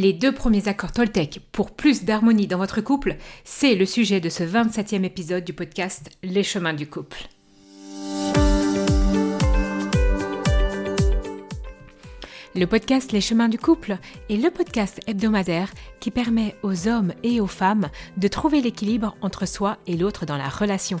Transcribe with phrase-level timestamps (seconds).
[0.00, 4.28] Les deux premiers accords Toltec pour plus d'harmonie dans votre couple, c'est le sujet de
[4.28, 7.26] ce 27e épisode du podcast Les chemins du couple.
[12.54, 13.98] Le podcast Les chemins du couple
[14.30, 17.88] est le podcast hebdomadaire qui permet aux hommes et aux femmes
[18.18, 21.00] de trouver l'équilibre entre soi et l'autre dans la relation.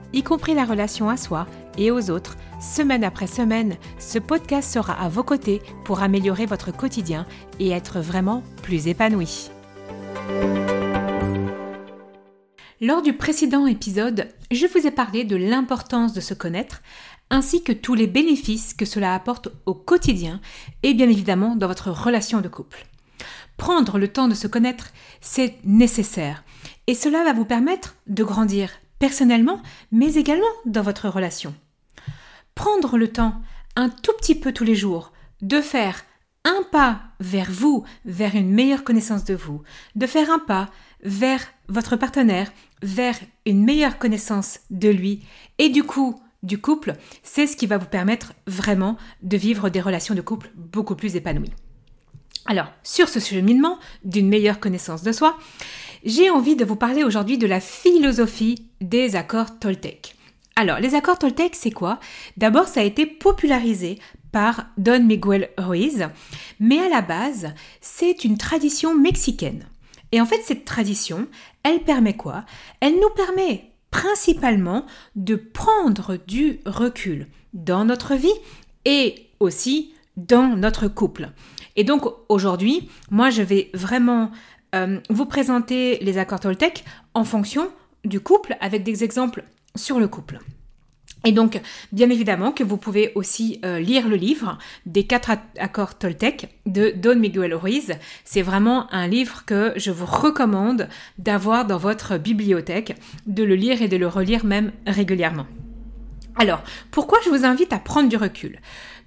[0.13, 1.47] y compris la relation à soi
[1.77, 6.75] et aux autres, semaine après semaine, ce podcast sera à vos côtés pour améliorer votre
[6.75, 7.25] quotidien
[7.59, 9.49] et être vraiment plus épanoui.
[12.81, 16.81] Lors du précédent épisode, je vous ai parlé de l'importance de se connaître,
[17.29, 20.41] ainsi que tous les bénéfices que cela apporte au quotidien
[20.81, 22.85] et bien évidemment dans votre relation de couple.
[23.57, 26.43] Prendre le temps de se connaître, c'est nécessaire,
[26.87, 28.71] et cela va vous permettre de grandir
[29.01, 31.53] personnellement, mais également dans votre relation.
[32.55, 33.33] Prendre le temps,
[33.75, 36.05] un tout petit peu tous les jours, de faire
[36.45, 39.63] un pas vers vous, vers une meilleure connaissance de vous,
[39.95, 40.69] de faire un pas
[41.03, 42.51] vers votre partenaire,
[42.83, 45.23] vers une meilleure connaissance de lui,
[45.57, 46.93] et du coup, du couple,
[47.23, 51.15] c'est ce qui va vous permettre vraiment de vivre des relations de couple beaucoup plus
[51.15, 51.53] épanouies.
[52.45, 55.37] Alors, sur ce cheminement d'une meilleure connaissance de soi,
[56.03, 60.15] j'ai envie de vous parler aujourd'hui de la philosophie des accords Toltec.
[60.55, 61.99] Alors, les accords Toltec, c'est quoi?
[62.37, 63.99] D'abord, ça a été popularisé
[64.31, 66.07] par Don Miguel Ruiz,
[66.59, 69.65] mais à la base, c'est une tradition mexicaine.
[70.11, 71.27] Et en fait, cette tradition,
[71.63, 72.45] elle permet quoi?
[72.79, 78.29] Elle nous permet principalement de prendre du recul dans notre vie
[78.85, 81.29] et aussi dans notre couple.
[81.75, 84.31] Et donc aujourd'hui, moi je vais vraiment
[84.75, 87.69] euh, vous présenter les accords Toltec en fonction
[88.05, 89.43] du couple avec des exemples
[89.75, 90.39] sur le couple.
[91.23, 91.61] Et donc,
[91.91, 96.93] bien évidemment que vous pouvez aussi euh, lire le livre des quatre accords Toltec de
[96.95, 97.93] Don Miguel Ruiz.
[98.25, 100.89] C'est vraiment un livre que je vous recommande
[101.19, 102.95] d'avoir dans votre bibliothèque,
[103.27, 105.45] de le lire et de le relire même régulièrement.
[106.37, 108.59] Alors, pourquoi je vous invite à prendre du recul?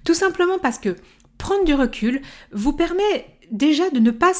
[0.05, 0.95] Tout simplement parce que
[1.37, 2.21] prendre du recul
[2.53, 4.33] vous permet déjà de ne pas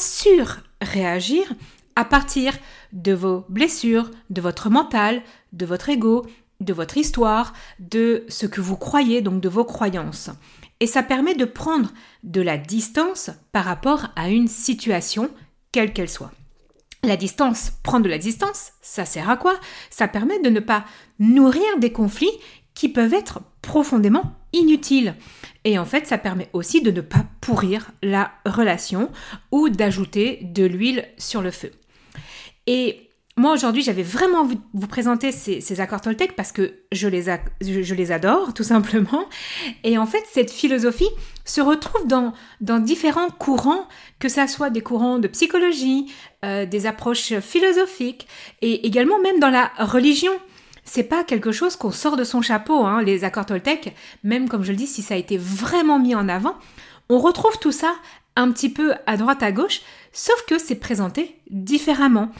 [0.82, 1.52] surréagir
[1.94, 2.52] à partir
[2.92, 5.22] de vos blessures, de votre mental,
[5.52, 6.26] de votre ego,
[6.60, 10.30] de votre histoire, de ce que vous croyez, donc de vos croyances.
[10.80, 11.90] Et ça permet de prendre
[12.22, 15.30] de la distance par rapport à une situation,
[15.72, 16.32] quelle qu'elle soit.
[17.02, 19.54] La distance, prendre de la distance, ça sert à quoi?
[19.90, 20.84] Ça permet de ne pas
[21.18, 22.30] nourrir des conflits
[22.74, 25.14] qui peuvent être profondément inutiles.
[25.64, 29.10] Et en fait, ça permet aussi de ne pas pourrir la relation
[29.52, 31.70] ou d'ajouter de l'huile sur le feu.
[32.66, 33.06] Et
[33.38, 37.24] moi aujourd'hui j'avais vraiment envie de vous présenter ces, accords Toltec parce que je les,
[37.60, 39.26] je, les, adore tout simplement.
[39.84, 41.08] Et en fait cette philosophie
[41.44, 43.86] se retrouve dans, dans différents courants,
[44.18, 46.10] que ça soit des courants de psychologie,
[46.44, 48.26] euh, des approches philosophiques
[48.62, 50.32] et également même dans la religion.
[50.86, 54.62] C'est pas quelque chose qu'on sort de son chapeau, hein, les accords Toltec, même comme
[54.62, 56.54] je le dis, si ça a été vraiment mis en avant,
[57.08, 57.92] on retrouve tout ça
[58.36, 59.80] un petit peu à droite à gauche,
[60.12, 62.30] sauf que c'est présenté différemment.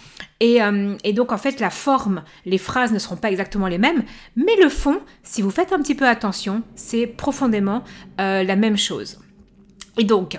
[0.43, 4.05] Euh, et, donc en fait la forme, les phrases ne seront pas exactement les mêmes,
[4.37, 7.83] mais le fond, si vous faites un petit peu attention, c'est profondément
[8.21, 9.19] euh, la même chose.
[9.99, 10.39] Et donc,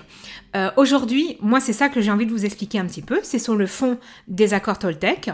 [0.55, 3.39] euh, aujourd'hui, moi c'est ça que j'ai envie de vous expliquer un petit peu, c'est
[3.39, 3.97] sur le fond
[4.27, 5.31] des accords Toltec.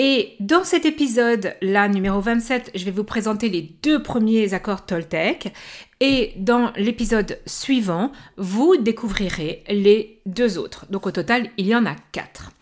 [0.00, 4.86] Et dans cet épisode, là, numéro 27, je vais vous présenter les deux premiers accords
[4.86, 5.52] Toltec.
[5.98, 10.86] Et dans l'épisode suivant, vous découvrirez les deux autres.
[10.88, 12.52] Donc au total, il y en a quatre.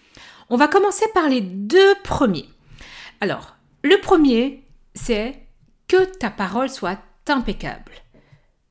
[0.48, 2.48] On va commencer par les deux premiers.
[3.20, 4.64] Alors, le premier,
[4.94, 5.34] c'est
[5.88, 6.98] que ta parole soit
[7.28, 7.92] impeccable.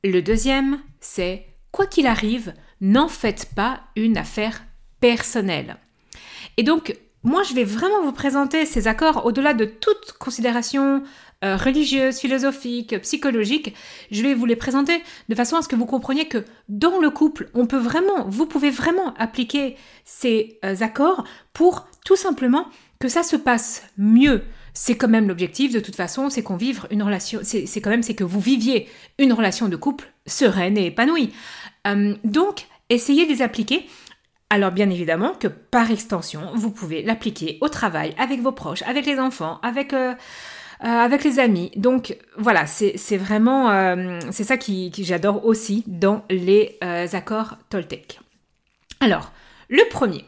[0.02, 1.45] Le deuxième, c'est
[1.76, 4.64] quoi qu'il arrive, n'en faites pas une affaire
[5.00, 5.76] personnelle.
[6.56, 11.02] Et donc, moi, je vais vraiment vous présenter ces accords au-delà de toute considération
[11.44, 13.74] euh, religieuse, philosophique, psychologique.
[14.10, 17.10] Je vais vous les présenter de façon à ce que vous compreniez que dans le
[17.10, 19.76] couple, on peut vraiment, vous pouvez vraiment appliquer
[20.06, 22.68] ces euh, accords pour tout simplement
[23.00, 24.44] que ça se passe mieux.
[24.78, 28.88] C'est quand même l'objectif de toute façon, c'est quand même c'est que vous viviez
[29.18, 31.32] une relation de couple sereine et épanouie.
[31.86, 33.86] Euh, donc, essayez de les appliquer
[34.50, 39.06] alors bien évidemment que par extension, vous pouvez l'appliquer au travail, avec vos proches, avec
[39.06, 40.14] les enfants, avec, euh,
[40.84, 41.72] euh, les amis.
[41.76, 48.20] Donc voilà, c'est vraiment, euh, c'est ça qui, j'adore aussi dans les accords Toltec.
[49.00, 49.32] Alors,
[49.68, 50.24] le premier,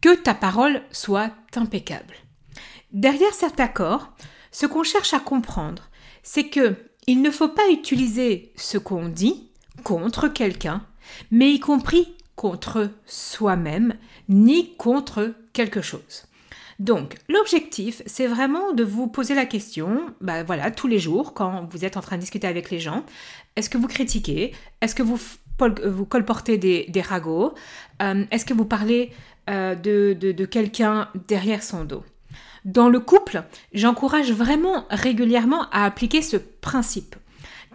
[0.00, 2.14] que ta parole soit impeccable.
[2.92, 4.12] Derrière cet accord,
[4.52, 5.90] ce qu'on cherche à comprendre,
[6.22, 9.48] c'est que il ne faut pas utiliser ce qu'on dit
[9.84, 10.84] contre quelqu'un,
[11.30, 13.94] mais y compris contre soi-même
[14.28, 16.26] ni contre quelque chose.
[16.78, 21.66] Donc, l'objectif, c'est vraiment de vous poser la question, bah voilà, tous les jours, quand
[21.70, 23.04] vous êtes en train de discuter avec les gens,
[23.54, 24.52] est-ce que vous critiquez?
[24.80, 25.18] Est-ce que vous,
[25.58, 27.54] vous colportez des, ragots?
[28.02, 29.10] Euh, Est-ce que vous parlez
[29.48, 32.04] euh, de quelqu'un derrière son dos?
[32.66, 37.14] Dans le couple, j'encourage vraiment régulièrement à appliquer ce principe.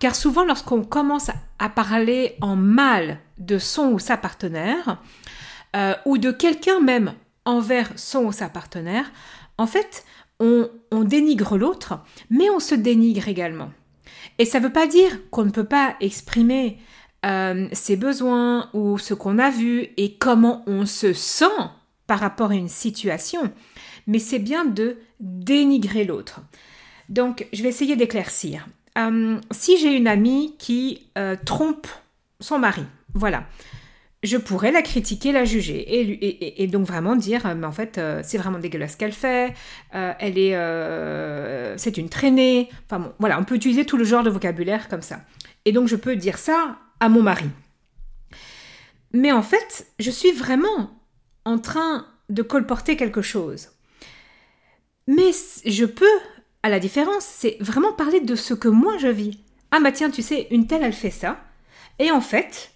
[0.02, 5.02] Car souvent, lorsqu'on commence à parler en mal de son ou sa partenaire,
[5.78, 7.14] euh, ou de quelqu'un même
[7.46, 9.10] envers son ou sa partenaire,
[9.58, 10.04] en fait,
[10.42, 10.70] on,
[11.04, 12.00] dénigre l'autre,
[12.30, 13.72] mais on se dénigre également.
[14.40, 16.80] Et ça ne veut pas dire qu'on ne peut pas exprimer
[17.26, 21.46] euh, ses besoins ou ce qu'on a vu et comment on se sent
[22.08, 23.54] par rapport à une situation,
[24.12, 26.42] mais c'est bien de dénigrer l'autre.
[27.08, 28.68] Donc, je vais essayer d'éclaircir.
[28.98, 31.88] Euh, si j'ai une amie qui euh, trompe
[32.42, 33.46] son mari, voilà,
[34.22, 38.38] je pourrais la critiquer, la juger et, donc vraiment dire, euh, mais en fait, c'est
[38.38, 39.54] vraiment dégueulasse ce qu'elle fait,
[39.94, 42.70] elle est, c'est une traînée.
[42.88, 45.22] Enfin bon, voilà, on peut utiliser tout le genre de vocabulaire comme ça.
[45.64, 47.50] Et donc je peux dire ça à mon mari.
[49.14, 50.92] Mais en fait, je suis vraiment
[51.46, 53.70] en train de colporter quelque chose.
[55.12, 55.32] Mais
[55.66, 56.06] je peux
[56.64, 59.40] à la différence, c'est vraiment parler de ce que moi je vis.
[59.72, 61.42] Ah bah tiens, tu sais, une telle, elle fait ça.
[62.00, 62.72] Et en fait,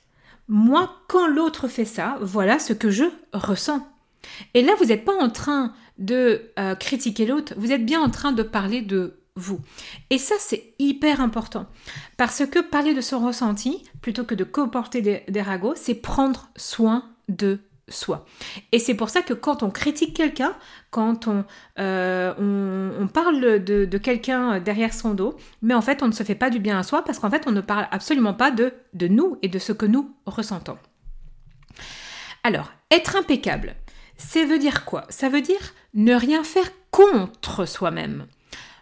[0.49, 3.87] moi, quand l'autre fait ça, voilà ce que je ressens.
[4.53, 8.09] Et là, vous n'êtes pas en train de euh, critiquer l'autre, vous êtes bien en
[8.09, 9.61] train de parler de vous.
[10.09, 11.67] Et ça, c'est hyper important.
[12.17, 16.49] Parce que parler de son ressenti, plutôt que de comporter des, des ragots, c'est prendre
[16.57, 18.25] soin de soi.
[18.71, 20.55] Et c'est pour ça que quand on critique quelqu'un,
[20.89, 21.45] quand on,
[21.79, 26.49] euh, parle de, quelqu'un derrière son dos, mais en fait on ne se fait pas
[26.49, 29.37] du bien à soi parce qu'en fait on ne parle absolument pas de, de nous
[29.41, 30.77] et de ce que nous ressentons.
[32.43, 33.75] Alors, être impeccable,
[34.17, 35.05] ça veut dire quoi?
[35.09, 38.27] Ça veut dire ne rien faire contre soi-même.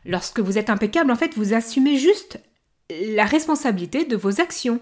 [0.06, 2.42] Lorsque vous êtes impeccable, en fait, vous assumez juste
[2.90, 4.82] la responsabilité de vos actions.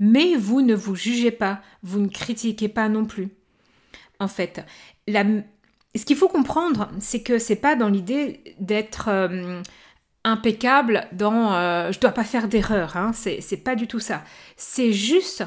[0.00, 3.30] Mais vous ne vous jugez pas, vous ne critiquez pas non plus
[4.18, 4.64] en fait.
[5.06, 9.62] Ce qu'il faut comprendre, c'est que c'est pas dans l'idée d'être euh,
[10.24, 13.12] impeccable dans euh, je dois pas faire d'erreur, hein.
[13.12, 14.22] c'est pas du tout ça.
[14.56, 15.44] C'est juste,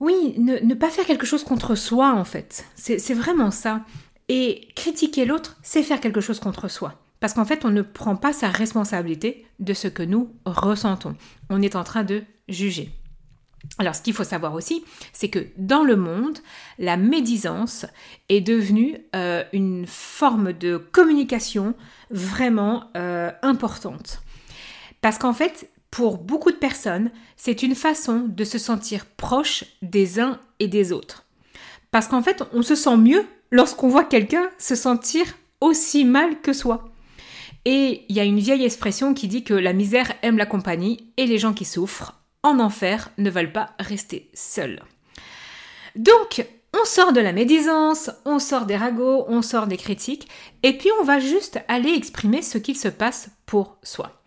[0.00, 2.64] oui, ne, pas faire quelque chose contre soi en fait.
[2.74, 3.82] C'est vraiment ça.
[4.28, 7.00] Et critiquer l'autre, c'est faire quelque chose contre soi.
[7.20, 11.14] Parce qu'en fait, on ne prend pas sa responsabilité de ce que nous ressentons.
[11.48, 12.90] On est en train de juger.
[13.78, 16.38] Alors, ce qu'il faut savoir aussi, c'est que dans le monde,
[16.78, 17.86] la médisance
[18.28, 21.74] est devenue euh, une forme de communication
[22.10, 24.22] vraiment euh, importante.
[25.00, 30.20] Parce qu'en fait, pour beaucoup de personnes, c'est une façon de se sentir proche des
[30.20, 31.24] uns et des autres.
[31.90, 35.24] Parce qu'en fait, on se sent mieux lorsqu'on voit quelqu'un se sentir
[35.60, 36.90] aussi mal que soi.
[37.64, 41.12] Et il y a une vieille expression qui dit que la misère aime la compagnie
[41.16, 42.14] et les gens qui souffrent
[42.46, 44.82] en enfer ne veulent pas rester seuls.
[45.96, 50.28] Donc, on sort de la médisance, on sort des ragots, on sort des critiques,
[50.62, 54.22] et puis on va juste aller exprimer ce qu'il se passe pour soi.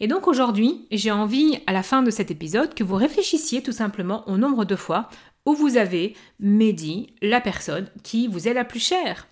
[0.00, 3.72] Et donc aujourd'hui, j'ai envie, à la fin de cet épisode, que vous réfléchissiez tout
[3.72, 5.08] simplement au nombre de fois
[5.46, 9.28] où vous avez médit la personne qui vous est la plus chère.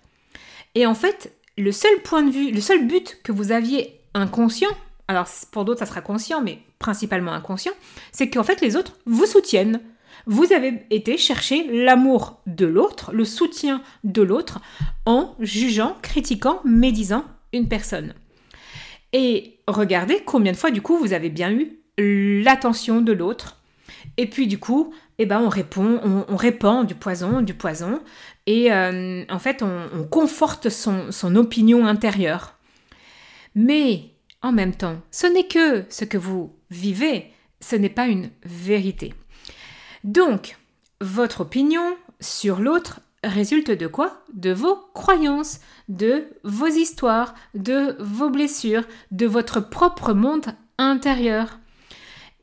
[0.75, 4.71] Et en fait, le seul point de vue, le seul but que vous aviez inconscient,
[5.11, 7.73] alors pour d'autres ça sera conscient, mais principalement inconscient,
[8.11, 9.81] c'est qu'en fait les autres vous soutiennent.
[10.27, 14.59] Vous avez été chercher l'amour de l'autre, le soutien de l'autre,
[15.05, 18.13] en jugeant, critiquant, médisant une personne.
[19.13, 23.57] Et regardez combien de fois du coup vous avez bien eu l'attention de l'autre.
[24.17, 25.99] Et puis du coup, eh ben, on répond,
[26.29, 28.01] on, répand du poison, du poison,
[28.47, 32.55] et euh, en fait on, conforte son, son opinion intérieure.
[33.53, 34.10] Mais
[34.41, 39.13] en même temps, ce n'est que ce que vous vivez, ce n'est pas une vérité.
[40.03, 40.57] Donc,
[40.99, 44.23] votre opinion sur l'autre résulte de quoi?
[44.33, 51.59] De vos croyances, de vos histoires, de vos blessures, de votre propre monde intérieur.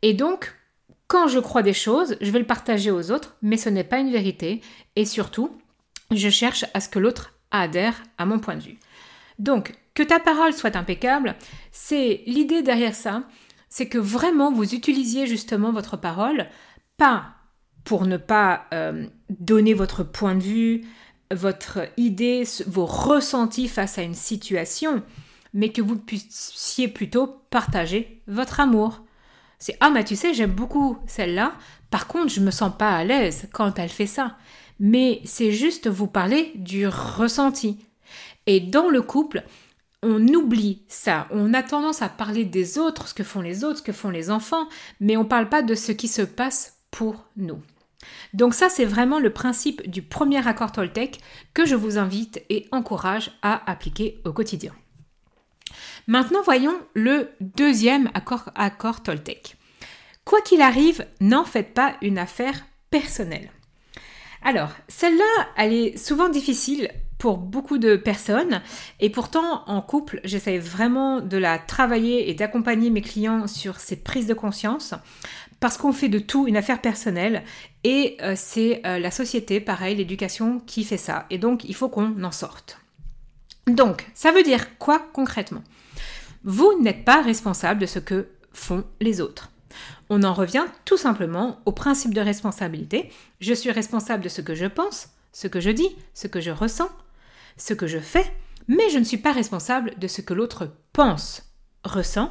[0.02, 0.54] Et donc,
[1.08, 3.98] quand je crois des choses, je vais le partager aux autres, mais ce n'est pas
[3.98, 4.60] une vérité.
[4.94, 5.58] Et surtout,
[6.12, 8.78] je cherche à ce que l'autre adhère à mon point de vue.
[9.38, 11.34] Donc, que ta parole soit impeccable,
[11.72, 13.24] c'est l'idée derrière ça,
[13.68, 16.46] c'est que vraiment vous utilisiez justement votre parole,
[16.96, 17.32] pas
[17.82, 20.84] pour ne pas euh, donner votre point de vue,
[21.32, 25.02] votre idée, vos ressentis face à une situation,
[25.52, 29.00] mais que vous puissiez plutôt partager votre amour.
[29.58, 31.54] C'est ah mais tu sais j'aime beaucoup celle-là.
[31.90, 34.36] Par contre je me sens pas à l'aise quand elle fait ça.
[34.78, 37.78] Mais c'est juste vous parler du ressenti.
[38.46, 39.42] Et dans le couple,
[40.02, 41.26] on oublie ça.
[41.30, 44.10] On a tendance à parler des autres, ce que font les autres, ce que font
[44.10, 44.68] les enfants,
[45.00, 47.60] mais on ne parle pas de ce qui se passe pour nous.
[48.32, 51.20] Donc ça, c'est vraiment le principe du premier accord Toltec
[51.52, 54.72] que je vous invite et encourage à appliquer au quotidien.
[56.06, 59.56] Maintenant, voyons le deuxième accord, Toltec.
[60.24, 63.50] Quoi qu'il arrive, n'en faites pas une affaire personnelle.
[64.42, 68.62] Alors, celle-là, elle est souvent difficile pour beaucoup de personnes
[69.00, 73.96] et pourtant en couple, j'essaie vraiment de la travailler et d'accompagner mes clients sur ces
[73.96, 74.94] prises de conscience
[75.60, 77.42] parce qu'on fait de tout une affaire personnelle
[77.84, 81.26] et euh, c'est euh, la société, pareil, l'éducation qui fait ça.
[81.30, 82.78] Et donc, il faut qu'on en sorte.
[83.66, 85.64] Donc, ça veut dire quoi concrètement?
[86.44, 89.50] Vous n'êtes pas responsable de ce que font les autres.
[90.08, 93.10] On en revient tout simplement au principe de responsabilité.
[93.40, 96.50] Je suis responsable de ce que je pense, ce que je dis, ce que je
[96.50, 96.88] ressens,
[97.58, 98.32] ce que je fais,
[98.68, 101.42] mais je ne suis pas responsable de ce que l'autre pense,
[101.84, 102.30] ressent,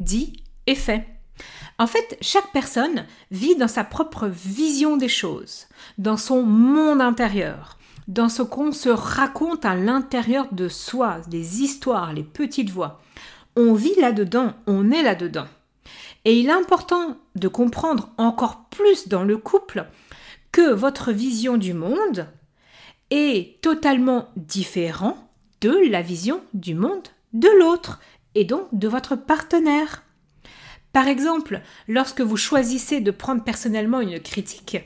[0.00, 1.06] dit et fait.
[1.78, 5.66] En fait, chaque personne vit dans sa propre vision des choses,
[5.98, 12.12] dans son monde intérieur, dans ce qu'on se raconte à l'intérieur de soi, des histoires,
[12.12, 13.00] les petites voix.
[13.56, 15.46] On vit là-dedans, on est là-dedans.
[16.24, 19.86] Et il est important de comprendre encore plus dans le couple
[20.52, 22.28] que votre vision du monde
[23.14, 25.16] est totalement différente
[25.60, 28.00] de la vision du monde de l'autre
[28.34, 30.02] et donc de votre partenaire.
[30.92, 34.78] Par exemple, lorsque vous choisissez de prendre personnellement une critique,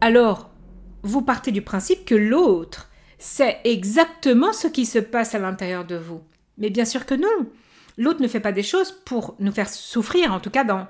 [0.00, 0.50] alors
[1.02, 5.96] vous partez du principe que l'autre sait exactement ce qui se passe à l'intérieur de
[5.96, 6.20] vous.
[6.58, 7.46] Mais bien sûr que non.
[7.96, 10.86] L'autre ne fait pas des choses pour nous faire souffrir, en tout cas dans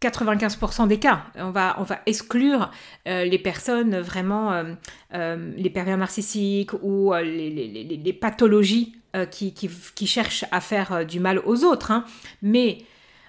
[0.00, 1.24] 95% des cas.
[1.36, 2.70] On va, on va exclure
[3.06, 4.74] euh, les personnes vraiment, euh,
[5.14, 8.94] euh, les pervers narcissiques ou les, pathologies
[9.30, 11.90] qui, qui, cherchent à faire du mal aux autres.
[11.90, 12.04] Hein.
[12.42, 12.78] Mais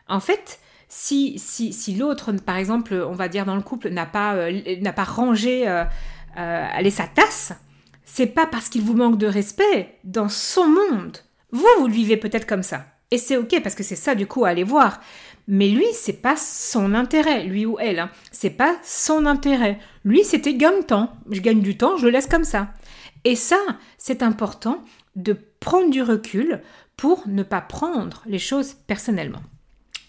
[0.08, 4.06] en fait, si, si, si l'autre, par exemple, on va dire dans le couple, n'a
[4.06, 5.84] pas, n'a pas rangé euh
[6.92, 7.54] sa tasse,
[8.06, 11.18] c'est pas parce qu'il vous manque de respect dans son monde.
[11.52, 12.86] Vous, vous le vivez peut-être comme ça.
[13.12, 15.00] Et c'est ok parce que c'est ça du coup à aller voir.
[15.48, 18.00] Mais lui, c'est pas son intérêt, lui ou elle.
[18.00, 18.12] Hein.
[18.32, 19.80] C'est pas son intérêt.
[20.06, 21.12] Lui, c'était gagne temps.
[21.32, 22.70] Je gagne du temps, je le laisse comme ça.
[23.24, 23.58] Et ça,
[23.98, 24.84] c'est important
[25.16, 26.62] de prendre du recul
[26.98, 29.42] pour ne pas prendre les choses personnellement.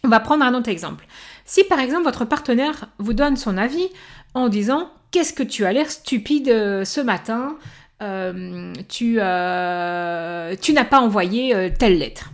[0.04, 1.06] On va prendre un autre exemple.
[1.44, 3.88] Si par exemple votre partenaire vous donne son avis
[4.34, 7.56] en disant Qu'est-ce que tu as l'air stupide euh, ce matin
[8.02, 12.30] euh, euh, tu n'as pas envoyé telle lettre?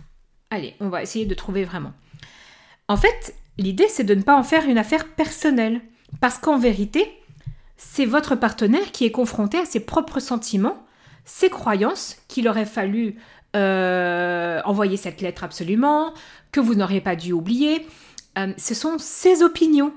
[0.49, 1.93] Allez, on va essayer de trouver vraiment.
[2.87, 5.81] En fait, l'idée c'est de ne pas en faire une affaire personnelle.
[6.21, 7.05] Parce qu'en vérité,
[7.75, 10.85] c'est votre partenaire qui est confronté à ses propres sentiments,
[11.25, 13.17] ses croyances qu'il aurait fallu
[13.55, 16.13] envoyer cette lettre absolument,
[16.51, 17.87] que vous n'auriez pas dû oublier.
[18.37, 19.93] Euh, ce sont ses opinions.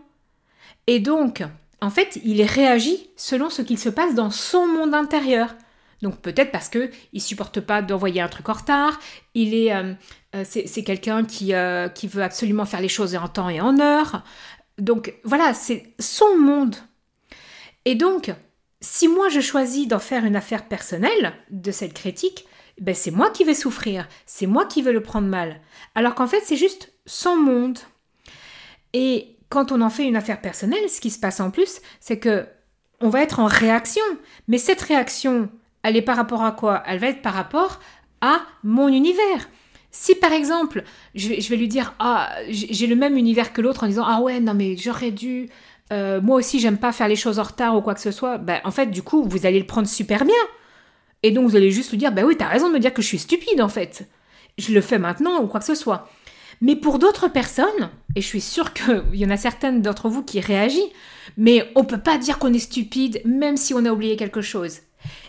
[0.87, 1.42] Et donc,
[1.80, 5.54] en fait, il réagit selon ce qu'il se passe dans son monde intérieur.
[6.02, 8.99] Donc peut-être parce que il supporte pas d'envoyer un truc en retard.
[9.35, 9.92] Il est, euh,
[10.35, 11.52] euh, c'est quelqu'un qui,
[11.95, 14.25] qui veut absolument faire les choses en temps et en heure.
[14.78, 16.76] Donc voilà, c'est son monde.
[17.85, 18.33] Et donc,
[18.80, 22.47] si moi je choisis d'en faire une affaire personnelle de cette critique,
[22.80, 25.61] ben c'est moi qui vais souffrir, c'est moi qui vais le prendre mal.
[25.95, 27.78] Alors qu'en fait, c'est juste son monde.
[28.92, 32.19] Et quand on en fait une affaire personnelle, ce qui se passe en plus, c'est
[32.19, 32.47] que
[33.00, 34.04] on va être en réaction.
[34.49, 35.50] Mais cette réaction,
[35.83, 36.83] elle est par rapport à quoi?
[36.87, 37.81] Elle va être par rapport
[38.21, 39.49] à mon univers.
[39.91, 40.85] Si par exemple,
[41.15, 44.39] je vais, lui dire ah j'ai le même univers que l'autre en disant ah ouais
[44.39, 45.49] non mais j'aurais dû
[45.93, 48.39] euh, moi aussi j'aime pas faire les choses en retard ou quoi que ce soit,
[48.39, 50.37] ben en fait du coup vous allez le prendre super bien
[51.23, 53.03] et donc vous allez juste vous dire, bah oui, t'as raison de me dire que
[53.03, 54.09] je suis stupide en fait.
[54.59, 56.09] Je le fais maintenant ou quoi que ce soit.
[56.61, 60.23] Mais pour d'autres personnes, et je suis sûre qu'il y en a certaines d'entre vous
[60.23, 60.83] qui réagissent,
[61.37, 64.81] mais on peut pas dire qu'on est stupide même si on a oublié quelque chose.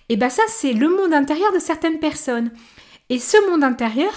[0.09, 2.51] Et bien ça, c'est le monde intérieur de certaines personnes.
[3.09, 4.11] Et ce monde intérieur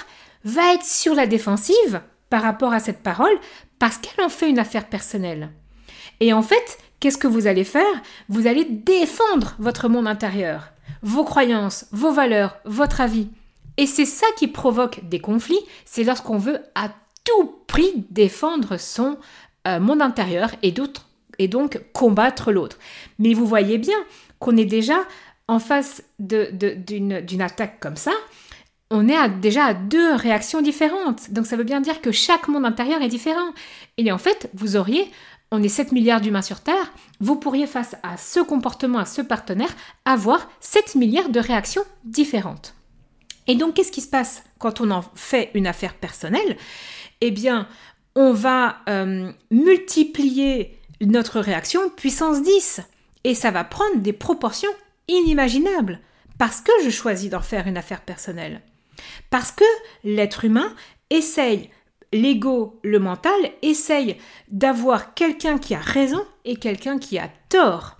[0.44, 2.00] va être sur la défensive
[2.30, 3.36] par rapport à cette parole
[3.78, 5.50] parce qu'elle en fait une affaire personnelle.
[6.20, 8.02] Et en fait, qu'est-ce que vous allez faire?
[8.28, 10.70] Vous allez défendre votre monde intérieur,
[11.02, 13.28] vos croyances, vos valeurs, votre avis.
[13.76, 16.90] Et c'est ça qui provoque des conflits, c'est lorsqu'on veut à
[17.24, 19.18] tout prix défendre son
[19.66, 20.72] euh, monde intérieur et,
[21.38, 22.78] et donc combattre l'autre.
[23.18, 23.96] Mais vous voyez bien
[24.38, 24.98] qu'on est déjà
[25.48, 28.12] en face d'une, attaque comme ça,
[28.90, 31.30] on est déjà à deux réactions différentes.
[31.30, 33.52] Donc ça veut bien dire que chaque monde intérieur est différent.
[33.96, 35.10] Et en fait, vous auriez,
[35.50, 39.22] on est 7 milliards d'humains sur Terre, vous pourriez face à ce comportement, à ce
[39.22, 39.74] partenaire,
[40.04, 42.74] avoir 7 milliards de réactions différentes.
[43.46, 46.56] Et donc qu'est-ce qui se passe quand on en fait une affaire personnelle?
[47.20, 47.68] Eh bien,
[48.16, 52.80] on va euh, multiplier notre réaction puissance 10.
[53.24, 54.70] Et ça va prendre des proportions
[55.08, 56.00] inimaginables.
[56.38, 58.60] Parce que je choisis d'en faire une affaire personnelle.
[59.30, 59.64] Parce que
[60.02, 60.74] l'être humain
[61.10, 61.70] essaye,
[62.12, 64.16] l'ego, le mental, essaye
[64.48, 67.98] d'avoir quelqu'un qui a raison et quelqu'un qui a tort.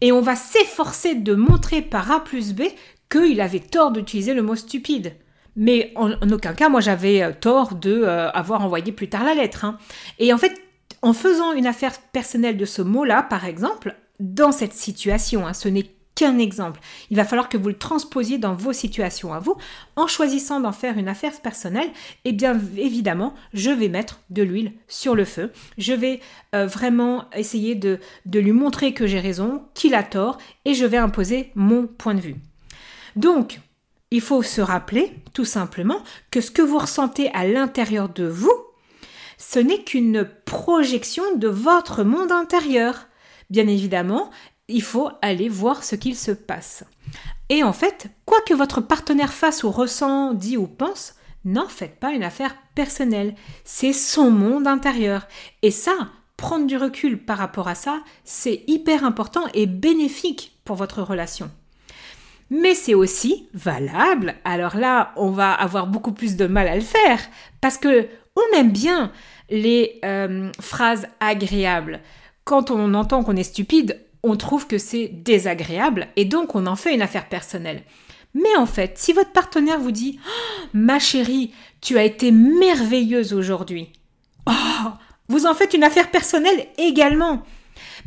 [0.00, 2.62] Et on va s'efforcer de montrer par A plus B
[3.10, 5.14] qu'il avait tort d'utiliser le mot stupide.
[5.56, 9.34] Mais en, aucun cas, moi, j'avais euh, tort de euh, avoir envoyé plus tard la
[9.34, 9.64] lettre.
[9.64, 9.78] Hein.
[10.18, 10.54] Et en fait,
[11.02, 15.68] en faisant une affaire personnelle de ce mot-là, par exemple, dans cette situation, hein, ce
[15.68, 15.90] n'est
[16.20, 16.80] qu'un exemple.
[17.08, 19.56] Il va falloir que vous le transposiez dans vos situations à vous.
[19.96, 21.88] En choisissant d'en faire une affaire personnelle,
[22.26, 25.50] eh bien évidemment, je vais mettre de l'huile sur le feu.
[25.78, 26.20] Je vais
[26.54, 30.36] euh, vraiment essayer de, de lui montrer que j'ai raison, qu'il a tort,
[30.66, 32.36] et je vais imposer mon point de vue.
[33.16, 33.60] Donc,
[34.10, 38.52] il faut se rappeler, tout simplement, que ce que vous ressentez à l'intérieur de vous,
[39.38, 43.06] ce n'est qu'une projection de votre monde intérieur.
[43.48, 44.30] Bien évidemment,
[44.70, 46.84] il faut aller voir ce qu'il se passe.
[47.48, 51.98] Et en fait, quoi que votre partenaire fasse ou ressent, dit ou pense, n'en faites
[51.98, 53.34] pas une affaire personnelle.
[53.64, 55.26] C'est son monde intérieur.
[55.62, 60.76] Et ça, prendre du recul par rapport à ça, c'est hyper important et bénéfique pour
[60.76, 61.50] votre relation
[62.50, 64.34] mais c'est aussi valable.
[64.44, 67.20] Alors là, on va avoir beaucoup plus de mal à le faire
[67.60, 69.12] parce que on aime bien
[69.48, 72.00] les euh, phrases agréables.
[72.44, 76.76] Quand on entend qu'on est stupide, on trouve que c'est désagréable et donc on en
[76.76, 77.82] fait une affaire personnelle.
[78.34, 83.32] Mais en fait, si votre partenaire vous dit oh, Ma chérie, tu as été merveilleuse
[83.32, 83.92] aujourd'hui
[84.46, 84.90] oh,
[85.28, 87.44] vous en faites une affaire personnelle également.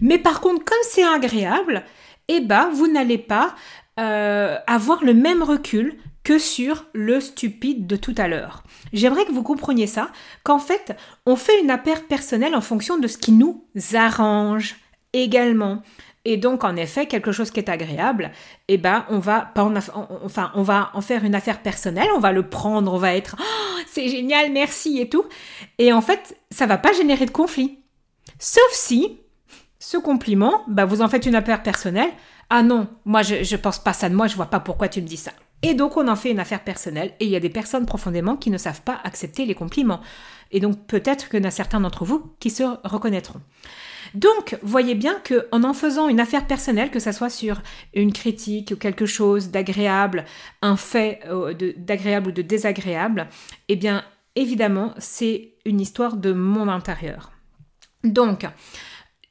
[0.01, 1.83] Mais par contre, comme c'est agréable,
[2.27, 3.55] eh ben, vous n'allez pas
[3.99, 8.63] euh, avoir le même recul que sur le stupide de tout à l'heure.
[8.93, 10.09] J'aimerais que vous compreniez ça,
[10.43, 10.95] qu'en fait,
[11.25, 14.75] on fait une affaire personnelle en fonction de ce qui nous arrange
[15.13, 15.81] également.
[16.25, 18.31] Et donc, en effet, quelque chose qui est agréable,
[18.69, 19.73] eh ben, on va en,
[20.23, 23.35] enfin, on va en faire une affaire personnelle, on va le prendre, on va être,
[23.39, 25.25] oh, c'est génial, merci et tout.
[25.79, 27.79] Et en fait, ça va pas générer de conflit.
[28.39, 29.19] Sauf si,
[29.79, 32.11] ce compliment, bah, vous en faites une affaire personnelle,
[32.49, 35.01] ah non, moi je, ne pense pas ça de moi, je vois pas pourquoi tu
[35.01, 35.31] me dis ça.
[35.61, 38.35] Et donc on en fait une affaire personnelle et il y a des personnes profondément
[38.35, 40.01] qui ne savent pas accepter les compliments.
[40.51, 43.41] Et donc peut-être qu'il y en a certains d'entre vous qui se reconnaîtront.
[44.13, 47.61] Donc, voyez bien que en faisant une affaire personnelle, que ce soit sur
[47.93, 50.25] une critique ou quelque chose d'agréable,
[50.61, 53.27] un fait euh, d'agréable ou de désagréable,
[53.69, 54.03] eh bien,
[54.35, 57.31] évidemment, c'est une histoire de mon intérieur.
[58.03, 58.45] Donc,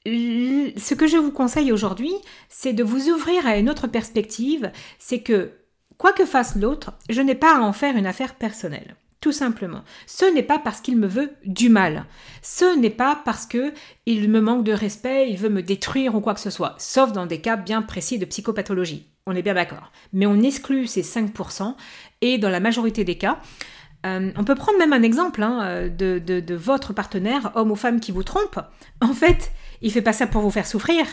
[0.04, 2.12] ce que je vous conseille aujourd'hui,
[2.48, 5.52] c'est de vous ouvrir à une autre perspective, c'est que,
[5.98, 8.96] quoi que fasse l'autre, je n'ai pas à en faire une affaire personnelle.
[9.22, 9.84] Tout simplement.
[10.08, 12.06] Ce n'est pas parce qu'il me veut du mal.
[12.42, 13.72] Ce n'est pas parce que
[14.04, 16.74] il me manque de respect, il veut me détruire ou quoi que ce soit.
[16.78, 19.06] Sauf dans des cas bien précis de psychopathologie.
[19.26, 19.92] On est bien d'accord.
[20.12, 21.76] Mais on exclut ces 5%
[22.20, 23.38] et dans la majorité des cas,
[24.06, 28.00] euh, on peut prendre même un exemple hein, de, de, votre partenaire, homme ou femme,
[28.00, 28.58] qui vous trompe.
[29.00, 31.06] En fait, il fait pas ça pour vous faire souffrir.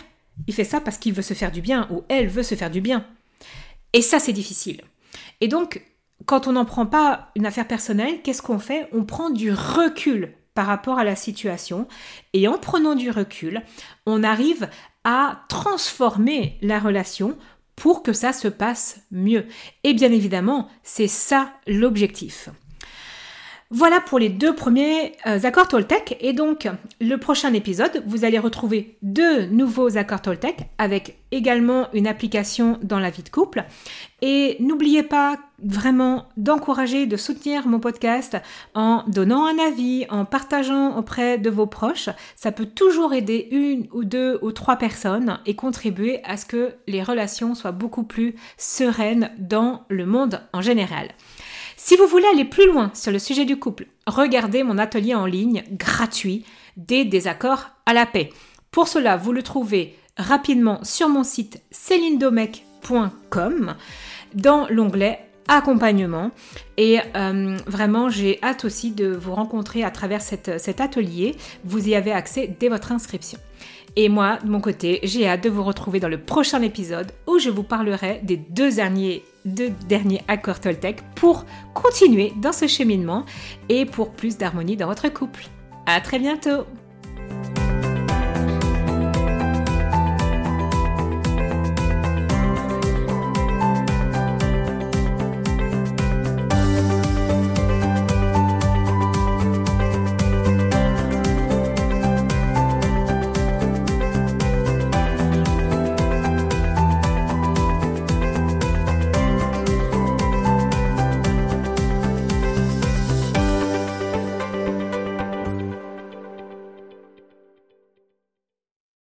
[0.48, 2.72] Il fait ça parce qu'il veut se faire du bien ou elle veut se faire
[2.72, 3.06] du bien.
[3.94, 4.82] Et ça, c'est difficile.
[5.42, 5.84] Et donc,
[6.26, 8.90] quand on n'en prend pas une affaire personnelle, qu'est-ce qu'on fait?
[8.94, 11.88] On prend du recul par rapport à la situation.
[12.34, 13.62] Et en prenant du recul,
[14.06, 14.70] on arrive
[15.04, 17.38] à transformer la relation
[17.76, 19.46] pour que ça se passe mieux.
[19.84, 22.50] Et bien évidemment, c'est ça l'objectif.
[23.72, 26.18] Voilà pour les deux premiers euh, accords Toltec.
[26.20, 26.68] Et donc,
[27.00, 33.00] le prochain épisode, vous allez retrouver deux nouveaux accords Toltec avec également une application dans
[33.00, 33.64] la vie de couple.
[34.24, 38.38] Et n'oubliez pas vraiment d'encourager, de soutenir mon podcast
[38.76, 42.10] en donnant un avis, en partageant auprès de vos proches.
[42.36, 46.74] Ça peut toujours aider une ou deux ou trois personnes et contribuer à ce que
[46.88, 51.10] les relations soient beaucoup plus sereines dans le monde en général.
[51.78, 55.26] Si vous voulez aller plus loin sur le sujet du couple, regardez mon atelier en
[55.26, 56.46] ligne gratuit
[56.76, 58.32] des désaccords à la paix.
[58.72, 63.76] Pour cela, vous le trouvez rapidement sur mon site célinedomec.com
[64.34, 66.32] dans l'onglet accompagnement.
[66.78, 71.36] Et euh, vraiment, j'ai hâte aussi de vous rencontrer à travers cet atelier.
[71.66, 73.40] Vous y avez accès dès votre inscription.
[73.96, 77.40] Et moi, de mon côté, j'ai hâte de vous retrouver dans le prochain épisode où
[77.40, 83.26] je vous parlerai des deux derniers, deux derniers accords Toltec pour continuer dans ce cheminement
[83.68, 85.46] et pour plus d'harmonie dans votre couple.
[85.86, 86.66] À très bientôt!